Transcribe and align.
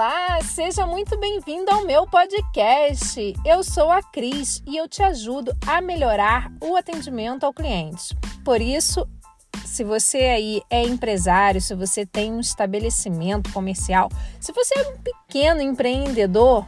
Olá, 0.00 0.40
seja 0.44 0.86
muito 0.86 1.18
bem-vindo 1.18 1.72
ao 1.72 1.84
meu 1.84 2.06
podcast. 2.06 3.34
Eu 3.44 3.64
sou 3.64 3.90
a 3.90 4.00
Cris 4.00 4.62
e 4.64 4.76
eu 4.76 4.86
te 4.86 5.02
ajudo 5.02 5.52
a 5.66 5.80
melhorar 5.80 6.52
o 6.60 6.76
atendimento 6.76 7.42
ao 7.42 7.52
cliente. 7.52 8.16
Por 8.44 8.60
isso, 8.60 9.04
se 9.64 9.82
você 9.82 10.18
aí 10.18 10.62
é 10.70 10.84
empresário, 10.84 11.60
se 11.60 11.74
você 11.74 12.06
tem 12.06 12.32
um 12.32 12.38
estabelecimento 12.38 13.52
comercial, 13.52 14.08
se 14.38 14.52
você 14.52 14.78
é 14.78 14.88
um 14.88 14.98
pequeno 14.98 15.60
empreendedor, 15.60 16.64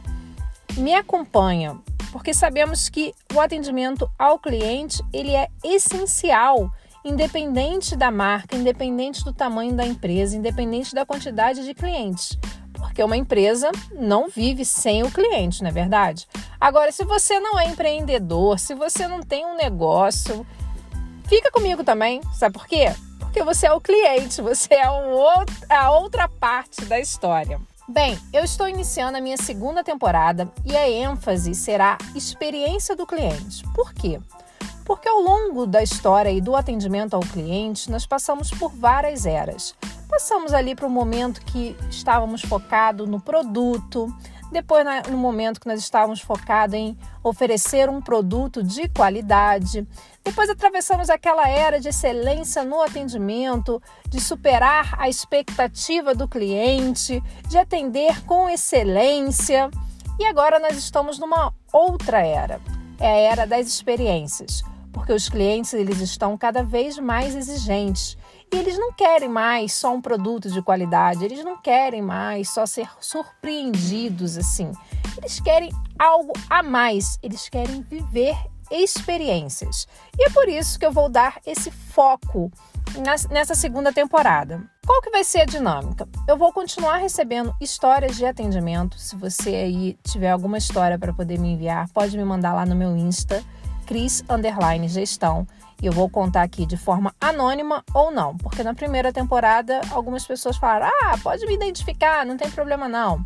me 0.75 0.93
acompanha, 0.93 1.79
porque 2.11 2.33
sabemos 2.33 2.89
que 2.89 3.13
o 3.33 3.39
atendimento 3.39 4.11
ao 4.19 4.39
cliente, 4.39 5.01
ele 5.13 5.33
é 5.33 5.47
essencial 5.63 6.69
independente 7.03 7.95
da 7.95 8.11
marca, 8.11 8.55
independente 8.55 9.23
do 9.23 9.33
tamanho 9.33 9.73
da 9.73 9.85
empresa, 9.85 10.35
independente 10.35 10.93
da 10.93 11.05
quantidade 11.05 11.63
de 11.63 11.73
clientes. 11.73 12.37
Porque 12.81 13.03
uma 13.03 13.15
empresa 13.15 13.71
não 13.93 14.27
vive 14.27 14.65
sem 14.65 15.03
o 15.03 15.11
cliente, 15.11 15.61
não 15.63 15.69
é 15.69 15.71
verdade? 15.73 16.27
Agora, 16.59 16.91
se 16.91 17.05
você 17.05 17.39
não 17.39 17.57
é 17.57 17.67
empreendedor, 17.67 18.59
se 18.59 18.75
você 18.75 19.07
não 19.07 19.21
tem 19.21 19.45
um 19.45 19.55
negócio, 19.55 20.45
fica 21.27 21.49
comigo 21.51 21.83
também. 21.83 22.21
Sabe 22.33 22.53
por 22.53 22.67
quê? 22.67 22.93
Porque 23.19 23.43
você 23.43 23.67
é 23.67 23.71
o 23.71 23.79
cliente, 23.79 24.41
você 24.41 24.73
é 24.73 24.83
a 25.75 25.91
outra 25.91 26.27
parte 26.27 26.83
da 26.83 26.99
história. 26.99 27.61
Bem, 27.87 28.19
eu 28.33 28.43
estou 28.43 28.67
iniciando 28.67 29.17
a 29.17 29.21
minha 29.21 29.37
segunda 29.37 29.83
temporada 29.83 30.51
e 30.65 30.75
a 30.75 30.89
ênfase 30.89 31.55
será 31.55 31.97
experiência 32.13 32.95
do 32.95 33.07
cliente. 33.07 33.63
Por 33.73 33.93
quê? 33.93 34.19
Porque 34.83 35.07
ao 35.07 35.21
longo 35.21 35.65
da 35.65 35.81
história 35.81 36.29
e 36.29 36.41
do 36.41 36.55
atendimento 36.55 37.13
ao 37.13 37.21
cliente, 37.21 37.89
nós 37.89 38.05
passamos 38.05 38.49
por 38.51 38.71
várias 38.71 39.25
eras. 39.25 39.75
Passamos 40.11 40.53
ali 40.53 40.75
para 40.75 40.85
o 40.85 40.89
momento 40.89 41.39
que 41.39 41.73
estávamos 41.89 42.41
focados 42.41 43.07
no 43.07 43.17
produto, 43.17 44.13
depois 44.51 44.85
no 45.09 45.17
momento 45.17 45.61
que 45.61 45.67
nós 45.67 45.79
estávamos 45.79 46.19
focados 46.19 46.75
em 46.75 46.97
oferecer 47.23 47.89
um 47.89 48.01
produto 48.01 48.61
de 48.61 48.89
qualidade. 48.89 49.87
Depois 50.21 50.49
atravessamos 50.49 51.09
aquela 51.09 51.47
era 51.47 51.79
de 51.79 51.87
excelência 51.87 52.65
no 52.65 52.81
atendimento, 52.81 53.81
de 54.09 54.19
superar 54.19 54.95
a 54.99 55.07
expectativa 55.07 56.13
do 56.13 56.27
cliente, 56.27 57.23
de 57.47 57.57
atender 57.57 58.21
com 58.25 58.49
excelência. 58.49 59.71
E 60.19 60.25
agora 60.25 60.59
nós 60.59 60.75
estamos 60.75 61.17
numa 61.19 61.53
outra 61.71 62.19
era, 62.19 62.59
é 62.99 63.07
a 63.07 63.31
era 63.31 63.47
das 63.47 63.65
experiências 63.65 64.61
porque 64.91 65.13
os 65.13 65.29
clientes 65.29 65.73
eles 65.73 65.99
estão 65.99 66.37
cada 66.37 66.63
vez 66.63 66.97
mais 66.97 67.35
exigentes 67.35 68.17
e 68.53 68.57
eles 68.57 68.77
não 68.77 68.91
querem 68.91 69.29
mais 69.29 69.73
só 69.73 69.93
um 69.93 70.01
produto 70.01 70.49
de 70.49 70.61
qualidade, 70.61 71.23
eles 71.23 71.43
não 71.43 71.57
querem 71.57 72.01
mais 72.01 72.49
só 72.49 72.65
ser 72.65 72.89
surpreendidos 72.99 74.37
assim. 74.37 74.71
Eles 75.17 75.39
querem 75.39 75.71
algo 75.97 76.33
a 76.49 76.61
mais, 76.61 77.17
eles 77.23 77.47
querem 77.47 77.81
viver 77.81 78.35
experiências. 78.69 79.87
E 80.17 80.27
é 80.27 80.29
por 80.29 80.47
isso 80.47 80.79
que 80.79 80.85
eu 80.85 80.91
vou 80.91 81.09
dar 81.09 81.39
esse 81.45 81.71
foco 81.71 82.51
nessa 83.29 83.55
segunda 83.55 83.93
temporada. 83.93 84.61
Qual 84.85 85.01
que 85.01 85.11
vai 85.11 85.23
ser 85.23 85.41
a 85.41 85.45
dinâmica? 85.45 86.07
Eu 86.27 86.37
vou 86.37 86.51
continuar 86.51 86.97
recebendo 86.97 87.55
histórias 87.61 88.17
de 88.17 88.25
atendimento. 88.25 88.97
Se 88.99 89.15
você 89.15 89.49
aí 89.49 89.97
tiver 90.03 90.31
alguma 90.31 90.57
história 90.57 90.97
para 90.97 91.13
poder 91.13 91.39
me 91.39 91.53
enviar, 91.53 91.87
pode 91.89 92.17
me 92.17 92.25
mandar 92.25 92.53
lá 92.53 92.65
no 92.65 92.75
meu 92.75 92.95
Insta 92.97 93.43
Cris 93.91 94.23
Underline 94.29 94.87
Gestão. 94.87 95.45
E 95.81 95.85
eu 95.85 95.91
vou 95.91 96.09
contar 96.09 96.43
aqui 96.43 96.65
de 96.65 96.77
forma 96.77 97.13
anônima 97.19 97.83
ou 97.93 98.09
não, 98.09 98.37
porque 98.37 98.63
na 98.63 98.73
primeira 98.73 99.11
temporada 99.11 99.81
algumas 99.91 100.25
pessoas 100.25 100.55
falaram: 100.55 100.89
ah, 101.03 101.17
pode 101.21 101.45
me 101.45 101.55
identificar, 101.55 102.25
não 102.25 102.37
tem 102.37 102.49
problema 102.49 102.87
não. 102.87 103.25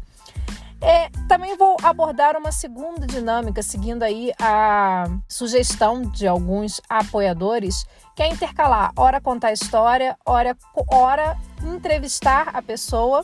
É, 0.81 1.09
também 1.27 1.55
vou 1.55 1.77
abordar 1.83 2.35
uma 2.35 2.51
segunda 2.51 3.05
dinâmica, 3.05 3.61
seguindo 3.61 4.01
aí 4.01 4.31
a 4.41 5.05
sugestão 5.29 6.01
de 6.01 6.27
alguns 6.27 6.81
apoiadores, 6.89 7.85
que 8.15 8.23
é 8.23 8.27
intercalar, 8.27 8.91
hora 8.97 9.21
contar 9.21 9.51
história, 9.53 10.17
hora, 10.25 10.57
hora 10.91 11.37
entrevistar 11.61 12.49
a 12.55 12.61
pessoa. 12.61 13.23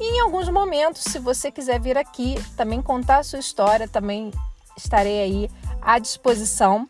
E 0.00 0.16
em 0.16 0.20
alguns 0.20 0.48
momentos, 0.48 1.02
se 1.02 1.18
você 1.18 1.50
quiser 1.50 1.78
vir 1.80 1.98
aqui 1.98 2.36
também 2.56 2.80
contar 2.80 3.18
a 3.18 3.22
sua 3.22 3.40
história, 3.40 3.86
também 3.86 4.32
estarei 4.74 5.20
aí 5.20 5.50
à 5.88 5.98
disposição 5.98 6.86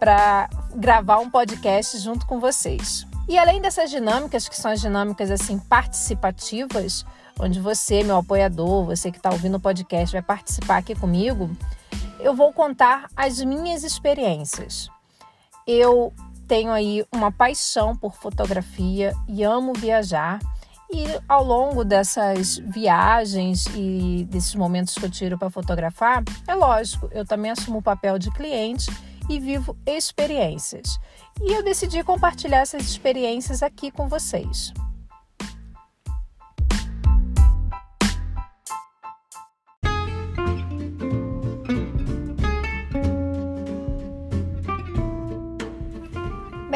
para 0.00 0.48
gravar 0.74 1.18
um 1.18 1.28
podcast 1.28 1.98
junto 1.98 2.24
com 2.24 2.40
vocês. 2.40 3.06
E 3.28 3.36
além 3.36 3.60
dessas 3.60 3.90
dinâmicas, 3.90 4.48
que 4.48 4.56
são 4.56 4.70
as 4.70 4.80
dinâmicas 4.80 5.30
assim 5.30 5.58
participativas, 5.58 7.04
onde 7.38 7.60
você, 7.60 8.02
meu 8.02 8.16
apoiador, 8.16 8.86
você 8.86 9.10
que 9.10 9.18
está 9.18 9.30
ouvindo 9.30 9.58
o 9.58 9.60
podcast, 9.60 10.14
vai 10.14 10.22
participar 10.22 10.78
aqui 10.78 10.94
comigo, 10.94 11.54
eu 12.20 12.34
vou 12.34 12.50
contar 12.50 13.10
as 13.14 13.38
minhas 13.44 13.84
experiências. 13.84 14.88
Eu 15.66 16.10
tenho 16.46 16.72
aí 16.72 17.04
uma 17.12 17.30
paixão 17.30 17.94
por 17.94 18.14
fotografia 18.14 19.14
e 19.28 19.44
amo 19.44 19.74
viajar. 19.74 20.38
E 20.90 21.04
ao 21.28 21.44
longo 21.44 21.84
dessas 21.84 22.56
viagens 22.56 23.66
e 23.74 24.26
desses 24.30 24.54
momentos 24.54 24.94
que 24.94 25.04
eu 25.04 25.10
tiro 25.10 25.38
para 25.38 25.50
fotografar, 25.50 26.24
é 26.46 26.54
lógico, 26.54 27.08
eu 27.12 27.26
também 27.26 27.50
assumo 27.50 27.78
o 27.78 27.82
papel 27.82 28.18
de 28.18 28.30
cliente 28.30 28.90
e 29.28 29.38
vivo 29.38 29.76
experiências. 29.86 30.98
E 31.42 31.52
eu 31.52 31.62
decidi 31.62 32.02
compartilhar 32.02 32.60
essas 32.60 32.82
experiências 32.82 33.62
aqui 33.62 33.90
com 33.90 34.08
vocês. 34.08 34.72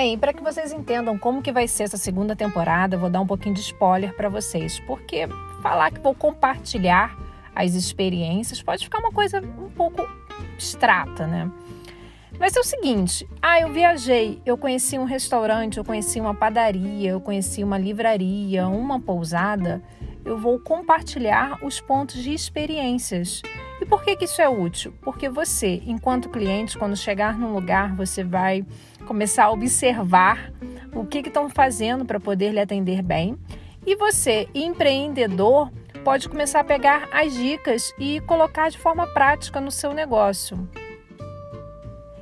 Bem, 0.02 0.18
para 0.18 0.32
que 0.32 0.42
vocês 0.42 0.72
entendam 0.72 1.16
como 1.16 1.40
que 1.40 1.52
vai 1.52 1.68
ser 1.68 1.84
essa 1.84 1.96
segunda 1.96 2.34
temporada, 2.34 2.98
vou 2.98 3.08
dar 3.08 3.20
um 3.20 3.26
pouquinho 3.26 3.54
de 3.54 3.60
spoiler 3.60 4.12
para 4.16 4.28
vocês, 4.28 4.80
porque 4.80 5.28
falar 5.62 5.92
que 5.92 6.00
vou 6.00 6.12
compartilhar 6.12 7.16
as 7.54 7.74
experiências 7.74 8.60
pode 8.60 8.82
ficar 8.82 8.98
uma 8.98 9.12
coisa 9.12 9.38
um 9.38 9.70
pouco 9.70 10.02
abstrata, 10.54 11.24
né? 11.28 11.48
Vai 12.32 12.50
ser 12.50 12.58
o 12.58 12.64
seguinte: 12.64 13.28
ah, 13.40 13.60
eu 13.60 13.72
viajei, 13.72 14.42
eu 14.44 14.58
conheci 14.58 14.98
um 14.98 15.04
restaurante, 15.04 15.78
eu 15.78 15.84
conheci 15.84 16.20
uma 16.20 16.34
padaria, 16.34 17.10
eu 17.10 17.20
conheci 17.20 17.62
uma 17.62 17.78
livraria, 17.78 18.66
uma 18.66 18.98
pousada. 18.98 19.80
Eu 20.24 20.38
vou 20.38 20.58
compartilhar 20.58 21.58
os 21.64 21.80
pontos 21.80 22.22
de 22.22 22.32
experiências. 22.32 23.42
E 23.80 23.84
por 23.84 24.02
que, 24.04 24.14
que 24.14 24.24
isso 24.24 24.40
é 24.40 24.48
útil? 24.48 24.94
Porque 25.02 25.28
você, 25.28 25.82
enquanto 25.86 26.28
cliente, 26.28 26.78
quando 26.78 26.96
chegar 26.96 27.36
num 27.36 27.52
lugar, 27.52 27.94
você 27.96 28.22
vai 28.22 28.64
começar 29.06 29.44
a 29.44 29.50
observar 29.50 30.52
o 30.94 31.04
que 31.04 31.18
estão 31.18 31.50
fazendo 31.50 32.04
para 32.04 32.20
poder 32.20 32.52
lhe 32.52 32.60
atender 32.60 33.02
bem. 33.02 33.36
E 33.84 33.96
você, 33.96 34.48
empreendedor, 34.54 35.72
pode 36.04 36.28
começar 36.28 36.60
a 36.60 36.64
pegar 36.64 37.08
as 37.12 37.34
dicas 37.34 37.92
e 37.98 38.20
colocar 38.20 38.70
de 38.70 38.78
forma 38.78 39.06
prática 39.08 39.60
no 39.60 39.70
seu 39.70 39.92
negócio. 39.92 40.68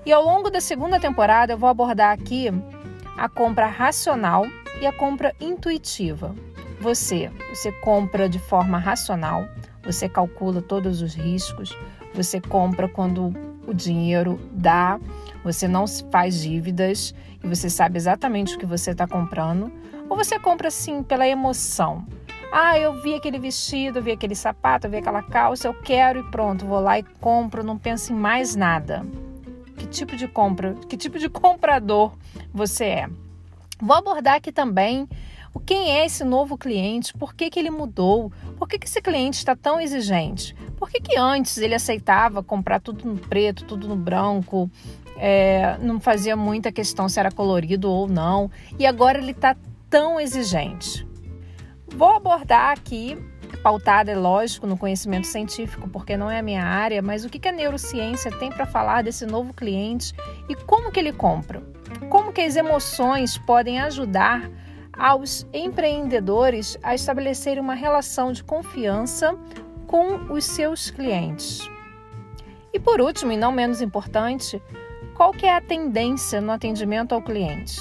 E 0.05 0.13
ao 0.13 0.25
longo 0.25 0.51
da 0.51 0.61
segunda 0.61 0.99
temporada 0.99 1.53
eu 1.53 1.59
vou 1.59 1.69
abordar 1.69 2.13
aqui 2.13 2.49
a 3.19 3.29
compra 3.29 3.67
racional 3.67 4.47
e 4.81 4.87
a 4.87 4.93
compra 4.93 5.35
intuitiva. 5.39 6.35
Você, 6.81 7.31
você 7.51 7.71
compra 7.71 8.27
de 8.27 8.39
forma 8.39 8.79
racional, 8.79 9.47
você 9.85 10.09
calcula 10.09 10.63
todos 10.63 11.03
os 11.03 11.15
riscos, 11.15 11.77
você 12.15 12.41
compra 12.41 12.89
quando 12.89 13.35
o 13.67 13.75
dinheiro 13.75 14.41
dá, 14.51 14.99
você 15.45 15.69
não 15.69 15.87
faz 16.11 16.41
dívidas 16.41 17.15
e 17.45 17.47
você 17.47 17.69
sabe 17.69 17.99
exatamente 17.99 18.55
o 18.55 18.59
que 18.59 18.65
você 18.65 18.93
está 18.93 19.07
comprando, 19.07 19.71
ou 20.09 20.17
você 20.17 20.39
compra 20.39 20.69
assim 20.69 21.03
pela 21.03 21.29
emoção. 21.29 22.07
Ah, 22.51 22.79
eu 22.79 23.01
vi 23.03 23.15
aquele 23.15 23.39
vestido, 23.39 23.99
eu 23.99 24.03
vi 24.03 24.13
aquele 24.13 24.35
sapato, 24.35 24.87
eu 24.87 24.91
vi 24.91 24.97
aquela 24.97 25.23
calça, 25.23 25.69
eu 25.69 25.75
quero 25.75 26.21
e 26.21 26.31
pronto, 26.31 26.65
vou 26.65 26.81
lá 26.81 26.99
e 26.99 27.03
compro, 27.03 27.63
não 27.63 27.77
penso 27.77 28.13
em 28.13 28.17
mais 28.17 28.57
nada. 28.57 29.07
Que 29.77 29.87
tipo 29.87 30.17
de 30.17 30.27
compra, 30.27 30.75
que 30.89 30.97
tipo 30.97 31.19
de 31.19 31.29
comprador 31.31 32.15
você 32.55 32.85
é? 32.87 33.11
Vou 33.81 33.97
abordar 33.97 34.37
aqui 34.37 34.51
também 34.51 35.07
quem 35.59 35.91
é 35.91 36.05
esse 36.05 36.23
novo 36.25 36.57
cliente, 36.59 37.13
por 37.15 37.35
que, 37.35 37.49
que 37.49 37.59
ele 37.59 37.71
mudou, 37.71 38.33
por 38.57 38.69
que, 38.69 38.79
que 38.79 38.87
esse 38.87 39.01
cliente 39.01 39.39
está 39.39 39.57
tão 39.57 39.81
exigente, 39.81 40.55
por 40.77 40.91
que, 40.91 41.01
que 41.01 41.19
antes 41.19 41.59
ele 41.59 41.75
aceitava 41.75 42.43
comprar 42.43 42.81
tudo 42.81 43.05
no 43.05 43.17
preto, 43.17 43.65
tudo 43.65 43.89
no 43.89 43.97
branco, 43.97 44.71
é, 45.17 45.77
não 45.81 46.01
fazia 46.01 46.37
muita 46.37 46.73
questão 46.73 47.09
se 47.09 47.21
era 47.21 47.31
colorido 47.31 47.91
ou 47.91 48.09
não, 48.09 48.51
e 48.79 48.87
agora 48.87 49.19
ele 49.19 49.33
está 49.33 49.57
tão 49.89 50.21
exigente. 50.21 51.07
Vou 51.87 52.11
abordar 52.11 52.73
aqui, 52.73 53.17
pautada, 53.63 54.11
é 54.11 54.17
lógico, 54.17 54.67
no 54.67 54.77
conhecimento 54.77 55.27
científico, 55.27 55.89
porque 55.89 56.17
não 56.17 56.31
é 56.31 56.39
a 56.39 56.43
minha 56.43 56.65
área, 56.65 57.03
mas 57.03 57.25
o 57.25 57.29
que, 57.29 57.47
a 57.49 57.53
neurociência 57.53 58.31
tem 58.31 58.51
para 58.51 58.67
falar 58.67 59.03
desse 59.03 59.27
novo 59.27 59.53
cliente 59.53 60.15
e 60.49 60.55
como 60.55 60.91
que 60.91 61.01
ele 61.01 61.13
compra. 61.13 61.63
Como 62.09 62.33
que 62.33 62.41
as 62.41 62.57
emoções 62.57 63.37
podem 63.39 63.81
ajudar 63.81 64.49
aos 65.01 65.47
empreendedores 65.51 66.79
a 66.83 66.95
estabelecerem 66.95 67.63
uma 67.63 67.75
relação 67.75 68.33
de 68.33 68.45
confiança 68.45 69.35
com 69.87 70.31
os 70.31 70.45
seus 70.45 70.91
clientes. 70.91 71.67
E 72.71 72.79
por 72.79 73.01
último, 73.01 73.33
e 73.33 73.37
não 73.37 73.51
menos 73.51 73.81
importante, 73.81 74.63
qual 75.17 75.33
que 75.33 75.47
é 75.47 75.57
a 75.57 75.61
tendência 75.61 76.39
no 76.41 76.53
atendimento 76.53 77.15
ao 77.15 77.23
cliente? 77.23 77.81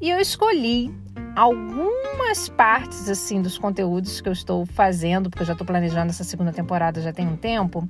E 0.00 0.10
eu 0.10 0.18
escolhi 0.18 0.92
algumas 1.36 2.48
partes 2.48 3.08
assim 3.08 3.40
dos 3.40 3.56
conteúdos 3.56 4.20
que 4.20 4.28
eu 4.28 4.32
estou 4.32 4.66
fazendo, 4.66 5.30
porque 5.30 5.42
eu 5.42 5.46
já 5.46 5.52
estou 5.52 5.66
planejando 5.66 6.10
essa 6.10 6.24
segunda 6.24 6.52
temporada 6.52 7.00
já 7.00 7.12
tem 7.12 7.28
um 7.28 7.36
tempo, 7.36 7.88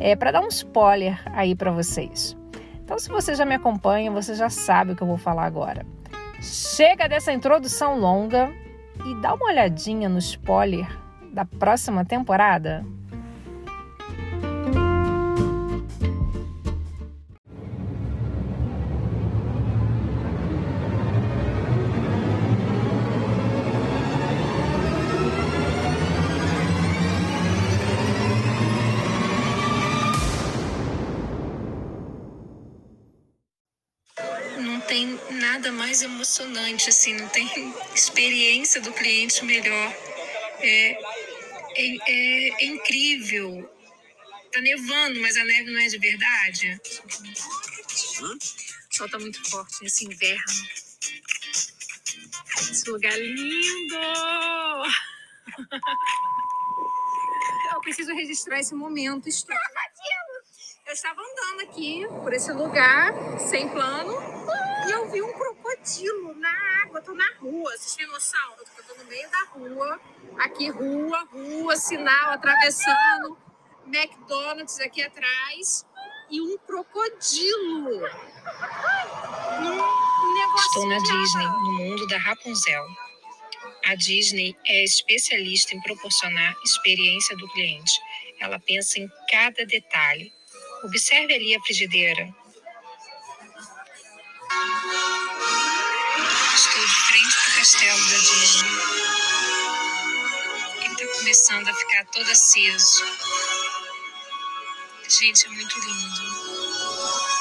é, 0.00 0.16
para 0.16 0.32
dar 0.32 0.40
um 0.40 0.48
spoiler 0.48 1.22
aí 1.26 1.54
para 1.54 1.70
vocês. 1.70 2.34
Então, 2.82 2.98
se 2.98 3.08
você 3.10 3.34
já 3.34 3.44
me 3.44 3.54
acompanha, 3.54 4.10
você 4.10 4.34
já 4.34 4.48
sabe 4.48 4.92
o 4.92 4.96
que 4.96 5.02
eu 5.02 5.06
vou 5.06 5.18
falar 5.18 5.44
agora. 5.44 5.86
Chega 6.44 7.08
dessa 7.08 7.32
introdução 7.32 7.98
longa 7.98 8.52
e 9.06 9.20
dá 9.22 9.32
uma 9.32 9.46
olhadinha 9.46 10.10
no 10.10 10.18
spoiler 10.18 10.86
da 11.32 11.44
próxima 11.44 12.04
temporada. 12.04 12.84
Nada 35.64 35.72
mais 35.72 36.02
emocionante, 36.02 36.90
assim, 36.90 37.14
não 37.14 37.26
tem 37.28 37.48
experiência 37.94 38.82
do 38.82 38.92
cliente 38.92 39.42
melhor. 39.44 39.96
É, 40.58 40.90
é, 40.90 40.98
é, 42.06 42.62
é 42.62 42.64
incrível. 42.66 43.70
Tá 44.52 44.60
nevando, 44.60 45.20
mas 45.20 45.36
a 45.38 45.44
neve 45.44 45.70
não 45.70 45.80
é 45.80 45.86
de 45.86 45.98
verdade. 45.98 46.80
O 48.20 48.94
sol 48.94 49.08
tá 49.08 49.18
muito 49.18 49.42
forte 49.48 49.82
nesse 49.82 50.04
inverno. 50.04 50.44
Esse 52.70 52.90
lugar 52.90 53.18
lindo! 53.18 53.96
Eu 57.72 57.80
preciso 57.80 58.14
registrar 58.14 58.60
esse 58.60 58.74
momento 58.74 59.28
histórico. 59.28 59.64
Eu 60.86 60.92
estava 60.92 61.20
andando 61.20 61.62
aqui 61.62 62.06
por 62.22 62.32
esse 62.32 62.52
lugar, 62.52 63.12
sem 63.40 63.68
plano, 63.70 64.33
e 64.86 64.90
eu 64.90 65.10
vi 65.10 65.22
um 65.22 65.32
crocodilo 65.32 66.34
na 66.34 66.50
água. 66.82 66.98
Eu 66.98 67.04
tô 67.04 67.14
na 67.14 67.28
rua, 67.40 67.70
vocês 67.72 67.96
têm 67.96 68.06
noção? 68.06 68.54
Eu 68.58 68.84
tô 68.84 68.94
no 68.94 69.04
meio 69.04 69.28
da 69.30 69.42
rua, 69.44 70.00
aqui 70.38 70.68
rua, 70.70 71.24
rua, 71.32 71.76
sinal 71.76 72.32
atravessando, 72.32 73.36
McDonald's 73.86 74.80
aqui 74.80 75.02
atrás 75.02 75.86
e 76.30 76.40
um 76.40 76.56
crocodilo. 76.58 78.00
Um 79.60 80.56
Estou 80.56 80.88
na 80.88 80.98
Disney, 80.98 81.46
no 81.46 81.72
mundo 81.72 82.06
da 82.08 82.18
Rapunzel. 82.18 82.86
A 83.86 83.94
Disney 83.94 84.56
é 84.66 84.84
especialista 84.84 85.74
em 85.74 85.82
proporcionar 85.82 86.54
experiência 86.64 87.36
do 87.36 87.48
cliente. 87.52 87.92
Ela 88.40 88.58
pensa 88.58 88.98
em 88.98 89.08
cada 89.30 89.66
detalhe 89.66 90.32
Observe 90.84 91.32
ali 91.32 91.54
a 91.54 91.60
frigideira. 91.62 92.28
Estou 96.54 96.86
de 96.86 96.94
frente 97.08 97.34
para 97.36 97.52
o 97.52 97.56
castelo 97.56 98.10
da 98.10 98.16
Disney. 98.18 98.70
Ele 100.84 100.92
está 100.94 101.18
começando 101.18 101.68
a 101.68 101.74
ficar 101.74 102.04
todo 102.06 102.30
aceso. 102.30 103.04
Gente, 105.08 105.46
é 105.46 105.50
muito 105.50 105.78
lindo. 105.80 106.22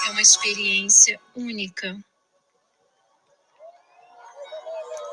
É 0.07 0.11
uma 0.11 0.21
experiência 0.21 1.19
única. 1.35 1.97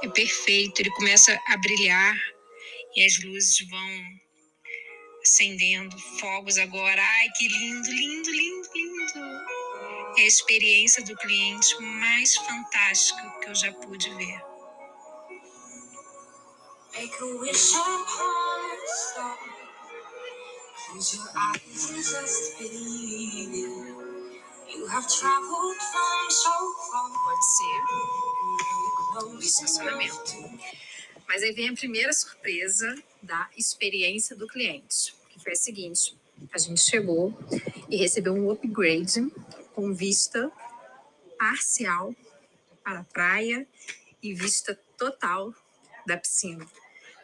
É 0.02 0.08
perfeito. 0.08 0.80
Ele 0.80 0.90
começa 0.90 1.38
a 1.48 1.56
brilhar 1.58 2.16
e 2.96 3.04
as 3.06 3.22
luzes 3.24 3.68
vão 3.68 4.20
acendendo 5.22 5.98
fogos 6.18 6.58
agora. 6.58 7.02
Ai, 7.02 7.28
que 7.36 7.48
lindo, 7.48 7.90
lindo, 7.90 8.30
lindo, 8.30 8.68
lindo. 8.74 9.59
É 10.16 10.22
a 10.22 10.26
experiência 10.26 11.04
do 11.04 11.16
cliente 11.16 11.80
mais 11.80 12.36
fantástica 12.36 13.30
que 13.40 13.48
eu 13.48 13.54
já 13.54 13.72
pude 13.72 14.10
ver. 14.14 14.42
Pode 27.24 27.46
ser. 27.46 27.80
Estacionamento. 29.40 30.32
Mas 31.28 31.42
aí 31.42 31.52
vem 31.52 31.68
a 31.68 31.74
primeira 31.74 32.12
surpresa 32.12 32.94
da 33.22 33.48
experiência 33.56 34.34
do 34.34 34.48
cliente, 34.48 35.14
que 35.28 35.40
foi 35.40 35.52
a 35.52 35.56
seguinte: 35.56 36.16
a 36.52 36.58
gente 36.58 36.80
chegou 36.80 37.32
e 37.88 37.96
recebeu 37.96 38.34
um 38.34 38.50
upgrade 38.50 39.30
com 39.80 39.94
vista 39.94 40.52
parcial 41.38 42.14
para 42.84 43.00
a 43.00 43.04
praia 43.04 43.66
e 44.22 44.34
vista 44.34 44.78
total 44.98 45.54
da 46.06 46.18
piscina. 46.18 46.66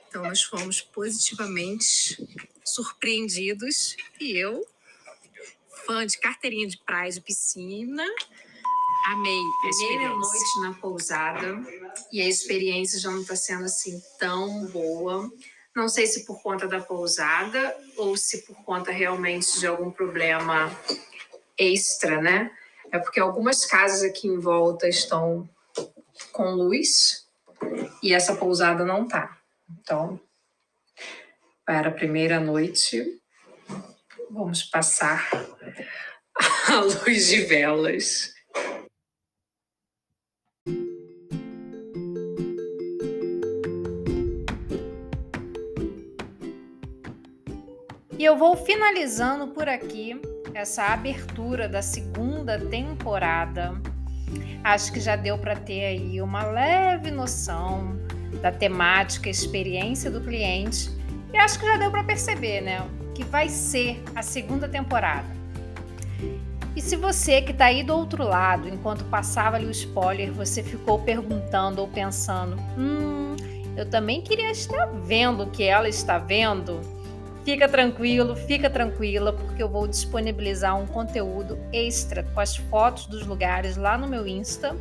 Então 0.08 0.22
nós 0.22 0.42
fomos 0.42 0.80
positivamente 0.80 2.16
surpreendidos 2.64 3.94
e 4.18 4.38
eu, 4.38 4.66
fã 5.84 6.06
de 6.06 6.18
carteirinha 6.18 6.66
de 6.66 6.78
praia 6.78 7.10
de 7.10 7.20
piscina, 7.20 8.06
Amei. 9.08 9.38
Primeira 9.60 10.08
noite 10.16 10.60
na 10.62 10.72
pousada 10.72 11.62
e 12.10 12.22
a 12.22 12.26
experiência 12.26 12.98
já 12.98 13.10
não 13.10 13.20
está 13.20 13.36
sendo 13.36 13.66
assim 13.66 14.02
tão 14.18 14.64
boa. 14.68 15.30
Não 15.74 15.90
sei 15.90 16.06
se 16.06 16.24
por 16.24 16.42
conta 16.42 16.66
da 16.66 16.80
pousada 16.80 17.76
ou 17.98 18.16
se 18.16 18.46
por 18.46 18.56
conta 18.64 18.90
realmente 18.90 19.60
de 19.60 19.66
algum 19.66 19.90
problema 19.90 20.74
extra, 21.58 22.20
né? 22.20 22.50
É 22.92 22.98
porque 22.98 23.20
algumas 23.20 23.64
casas 23.64 24.02
aqui 24.02 24.28
em 24.28 24.38
volta 24.38 24.88
estão 24.88 25.48
com 26.32 26.50
luz 26.50 27.26
e 28.02 28.14
essa 28.14 28.36
pousada 28.36 28.84
não 28.84 29.06
tá. 29.06 29.38
Então, 29.80 30.20
para 31.64 31.88
a 31.88 31.92
primeira 31.92 32.38
noite, 32.38 33.20
vamos 34.30 34.62
passar 34.62 35.28
a 36.68 36.80
luz 36.80 37.26
de 37.26 37.40
velas. 37.44 38.34
E 48.18 48.24
eu 48.24 48.36
vou 48.36 48.56
finalizando 48.56 49.48
por 49.48 49.68
aqui 49.68 50.18
essa 50.56 50.84
abertura 50.84 51.68
da 51.68 51.82
segunda 51.82 52.58
temporada. 52.58 53.74
Acho 54.64 54.90
que 54.90 54.98
já 54.98 55.14
deu 55.14 55.36
para 55.36 55.54
ter 55.54 55.84
aí 55.84 56.20
uma 56.20 56.44
leve 56.44 57.10
noção 57.10 57.96
da 58.40 58.50
temática, 58.50 59.28
experiência 59.28 60.10
do 60.10 60.20
cliente. 60.20 60.90
E 61.32 61.36
acho 61.36 61.58
que 61.58 61.66
já 61.66 61.76
deu 61.76 61.90
para 61.90 62.02
perceber, 62.02 62.62
né, 62.62 62.82
que 63.14 63.22
vai 63.22 63.48
ser 63.50 64.02
a 64.14 64.22
segunda 64.22 64.66
temporada. 64.66 65.36
E 66.74 66.80
se 66.80 66.96
você 66.96 67.40
que 67.42 67.52
está 67.52 67.66
aí 67.66 67.82
do 67.82 67.94
outro 67.94 68.24
lado, 68.24 68.68
enquanto 68.68 69.04
passava 69.04 69.56
ali 69.56 69.66
o 69.66 69.70
spoiler, 69.70 70.32
você 70.32 70.62
ficou 70.62 70.98
perguntando 70.98 71.80
ou 71.80 71.88
pensando: 71.88 72.56
hum, 72.78 73.36
eu 73.76 73.88
também 73.88 74.22
queria 74.22 74.50
estar 74.50 74.86
vendo 74.86 75.44
o 75.44 75.50
que 75.50 75.64
ela 75.64 75.88
está 75.88 76.18
vendo 76.18 76.80
Fica 77.46 77.68
tranquilo, 77.68 78.34
fica 78.34 78.68
tranquila, 78.68 79.32
porque 79.32 79.62
eu 79.62 79.68
vou 79.68 79.86
disponibilizar 79.86 80.76
um 80.76 80.84
conteúdo 80.84 81.56
extra 81.72 82.24
com 82.34 82.40
as 82.40 82.56
fotos 82.56 83.06
dos 83.06 83.24
lugares 83.24 83.76
lá 83.76 83.96
no 83.96 84.08
meu 84.08 84.26
Insta 84.26 84.74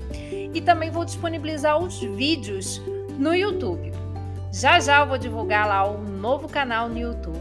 e 0.52 0.60
também 0.62 0.90
vou 0.90 1.06
disponibilizar 1.06 1.78
os 1.78 2.00
vídeos 2.02 2.82
no 3.20 3.36
YouTube. 3.36 3.92
Já 4.52 4.80
já 4.80 5.02
eu 5.02 5.06
vou 5.06 5.20
divulgar 5.20 5.68
lá 5.68 5.88
um 5.88 6.06
novo 6.06 6.50
canal 6.50 6.90
no 6.90 6.98
YouTube. 6.98 7.40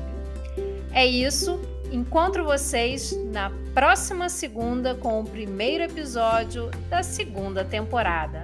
É 0.92 1.06
isso. 1.06 1.58
Encontro 1.90 2.44
vocês 2.44 3.18
na 3.32 3.50
próxima 3.72 4.28
segunda 4.28 4.94
com 4.94 5.20
o 5.20 5.24
primeiro 5.24 5.84
episódio 5.84 6.70
da 6.90 7.02
segunda 7.02 7.64
temporada. 7.64 8.42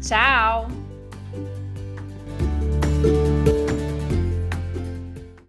Tchau! 0.00 0.81